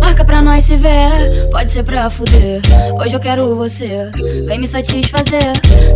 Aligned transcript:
Marca 0.00 0.24
pra 0.24 0.40
nós 0.40 0.64
se 0.64 0.74
ver, 0.76 1.50
pode 1.50 1.70
ser 1.70 1.82
pra 1.82 2.08
fuder. 2.08 2.62
Hoje 2.94 3.14
eu 3.14 3.20
quero 3.20 3.54
você, 3.56 4.10
vem 4.46 4.58
me 4.58 4.66
satisfazer. 4.66 5.52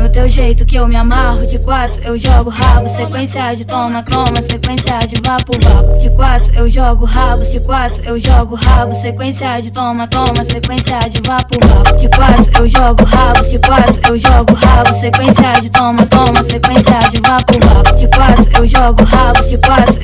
No 0.00 0.08
teu 0.08 0.28
jeito 0.28 0.64
que 0.64 0.76
eu 0.76 0.86
me 0.86 0.94
amarro, 0.94 1.44
de 1.44 1.58
quatro 1.58 2.00
eu 2.04 2.16
jogo 2.16 2.50
rabo. 2.50 2.88
Sequência 2.88 3.52
de 3.54 3.64
toma, 3.64 4.02
toma, 4.04 4.42
sequência 4.42 4.96
de 4.98 5.20
vapo, 5.20 5.52
vapo. 5.60 5.98
De 5.98 6.10
quatro 6.10 6.54
eu 6.54 6.70
jogo 6.70 7.04
rabos, 7.04 7.50
de 7.50 7.58
quatro 7.58 8.04
eu 8.04 8.20
jogo 8.20 8.54
rabo. 8.54 8.94
Sequência 8.94 9.60
de 9.60 9.72
toma, 9.72 10.06
toma, 10.06 10.44
sequência 10.44 10.98
de 11.00 11.20
vapo, 11.26 11.56
vapo. 11.66 11.96
De 11.96 12.08
quatro 12.10 12.62
eu 12.62 12.68
jogo 12.68 13.04
rabos, 13.04 13.48
de 13.48 13.58
quatro 13.58 14.00
eu 14.08 14.18
jogo 14.18 14.54
rabo. 14.54 14.94
Sequência 14.94 15.52
de 15.62 15.70
toma, 15.70 16.06
toma, 16.06 16.44
sequência 16.44 16.98
de 17.10 17.20
vapo, 17.22 17.54
vapo. 17.58 17.69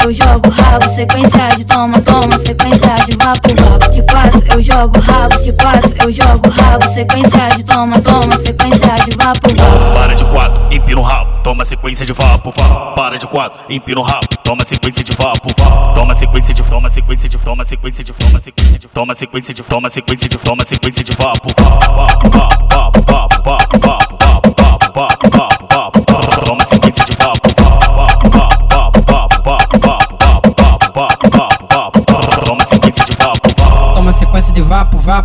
Eu 0.07 0.15
jogo 0.15 0.49
rabo. 0.51 0.89
Sequência 0.89 1.49
de 1.57 1.65
toma, 1.65 2.01
toma, 2.01 2.39
sequência 2.39 2.95
de 3.07 3.17
vapo, 3.17 3.49
vapo 3.57 3.91
de 3.91 4.03
quatro, 4.03 4.43
eu 4.53 4.63
jogo 4.63 5.01
rabos 5.01 5.43
de 5.43 5.53
quatro, 5.53 5.95
eu 6.05 6.13
jogo 6.13 6.49
rabo, 6.49 6.89
sequência 6.89 7.49
de 7.57 7.65
toma, 7.65 8.01
toma, 8.01 8.39
sequência 8.39 8.95
de 9.05 9.17
vapo, 9.17 9.49
vapo. 9.57 9.95
Para 9.95 10.15
de 10.15 10.25
quatro, 10.25 10.75
empina 10.75 11.01
o 11.01 11.03
rabo, 11.03 11.31
toma 11.43 11.65
sequência 11.65 12.07
de 12.07 12.13
vapo, 12.13 12.53
vapo. 12.57 12.95
Para 12.95 13.19
de 13.19 13.27
quatro, 13.27 13.59
empina 13.69 14.01
o 14.01 14.03
rabo, 14.05 14.27
toma 14.45 14.65
sequência 14.65 15.03
de 15.03 15.13
vapo, 15.13 15.49
vapo. 15.59 15.95
Toma 15.95 16.15
sequência 16.15 16.55
de 16.55 16.63
toma 16.63 16.89
sequência 16.91 17.29
de 17.29 17.39
toma 17.39 17.65
sequência 17.65 18.05
de 18.05 18.13
toma 18.13 18.41
sequência 18.41 18.79
de 18.79 18.89
toma 18.89 19.15
sequência 19.15 19.55
de 19.55 19.63
toma 19.63 19.91
sequência 19.91 20.29
de 20.29 20.39
toma 20.39 20.65
sequência 20.65 21.05
de 21.05 21.13
vapo, 21.17 21.49
vapo, 21.59 21.93
vapo, 22.31 22.31
vapo, 22.31 23.13
vapo, 23.13 23.26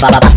ba, 0.00 0.08
ba, 0.08 0.20
ba. 0.20 0.29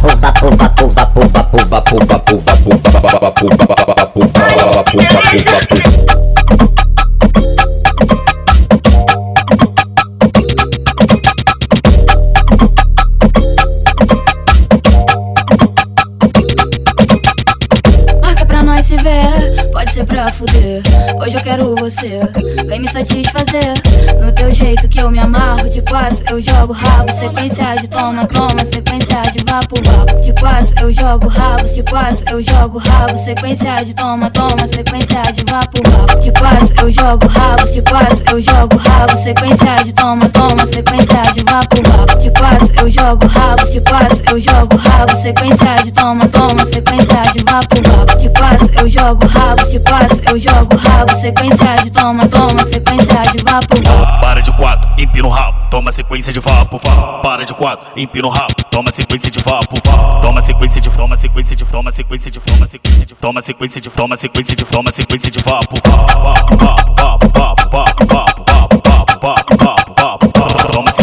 Ser 19.93 20.05
pra 20.05 20.27
fuder. 20.29 20.81
Hoje 21.21 21.35
eu 21.35 21.41
quero 21.43 21.75
você, 21.75 22.19
vem 22.65 22.79
me 22.79 22.87
satisfazer. 22.87 23.73
No 24.19 24.31
teu 24.31 24.51
jeito 24.51 24.89
que 24.89 24.99
eu 24.99 25.11
me 25.11 25.19
amarro, 25.19 25.69
de 25.69 25.83
quatro 25.83 26.23
eu 26.31 26.41
jogo 26.41 26.73
rabo. 26.73 27.11
Sequência 27.11 27.75
de 27.75 27.87
toma, 27.87 28.25
toma, 28.25 28.65
sequência 28.65 29.21
de 29.31 29.43
vapo, 29.45 29.75
vapo. 29.83 30.21
De 30.21 30.33
quatro 30.33 30.73
eu 30.81 30.91
jogo 30.91 31.27
rabos, 31.27 31.75
de 31.75 31.83
quatro 31.83 32.25
eu 32.31 32.41
jogo 32.41 32.79
rabo. 32.79 33.17
Sequência 33.19 33.75
de 33.85 33.93
toma, 33.93 34.31
toma, 34.31 34.67
sequência 34.67 35.21
de 35.31 35.45
vapo, 35.51 35.77
vapo. 35.87 36.19
De 36.19 36.31
quatro 36.31 36.85
eu 36.87 36.91
jogo 36.91 37.27
rabos, 37.27 37.71
de 37.71 37.81
quatro 37.83 38.35
eu 38.35 38.41
jogo 38.41 38.77
rabo. 38.77 39.17
Sequência 39.17 39.75
de 39.85 39.93
toma, 39.93 40.29
toma, 40.29 40.65
sequência 40.65 41.21
de 41.35 41.43
vapo, 41.43 41.77
vapo. 41.83 42.19
De 42.19 42.31
quatro 42.31 42.81
eu 42.81 42.89
jogo 42.89 43.27
rabos, 43.27 43.71
de 43.71 43.81
quatro 43.81 44.23
eu 44.31 44.41
jogo 44.41 44.75
rabo. 44.75 45.15
Sequência 45.17 45.75
de 45.83 45.91
toma, 45.91 46.27
toma, 46.29 46.65
sequência 46.65 47.21
de 47.31 47.43
vapo, 47.43 47.75
vapo. 47.75 47.92
De 48.23 48.29
quatro 48.29 48.69
eu 48.79 48.89
jogo 48.89 49.27
rabos, 49.27 49.69
de 49.69 49.79
quatro 49.81 50.21
eu 50.31 50.39
jogo 50.39 50.77
rabo. 50.77 51.11
Sequência 51.11 51.75
de 51.83 51.91
toma, 51.91 52.25
toma, 52.25 52.65
sequência 52.65 53.21
de 53.33 53.43
vapo, 53.43 53.75
vapo. 53.83 54.21
Para 54.21 54.41
de 54.41 54.49
quatro, 54.53 54.89
empina 54.97 55.27
o 55.27 55.29
rabo, 55.29 55.69
toma 55.69 55.91
sequência 55.91 56.31
de 56.31 56.39
vapo, 56.39 56.79
vapo. 56.81 57.21
Para 57.21 57.43
de 57.43 57.53
quatro, 57.53 57.85
empina 57.97 58.27
o 58.27 58.29
rabo, 58.29 58.53
toma 58.71 58.93
sequência 58.93 59.29
de 59.29 59.39
vapo, 59.43 59.75
vapo. 59.85 60.21
Toma 60.21 60.41
sequência 60.41 60.79
de 60.79 60.89
toma 60.89 61.17
sequência 61.17 61.53
de 61.53 61.65
toma 61.65 61.91
sequência 61.91 62.31
de 62.31 62.39
toma 62.39 62.65
sequência 62.65 63.05
de 63.05 63.13
toma 63.13 63.41
sequência 63.41 63.81
de 63.81 63.89
toma 63.89 64.15
sequência 64.15 64.55
de 64.55 64.63
toma 64.63 64.91
sequência 64.93 65.29
de 65.29 65.39
vapo, 65.43 65.75
vapo, 65.85 66.57
vapo, 66.57 66.95
vapo, 66.95 67.27
vapo, 67.35 67.69
vapo, 67.69 68.05
vapo, 68.07 68.45
vapo, 68.47 68.81
vapo, 68.85 69.19
vapo, 69.19 69.57
vapo, 69.59 69.93
vapo, 69.99 70.31
vapo. 70.33 70.67
Toma 70.71 70.87
sequência 70.91 71.02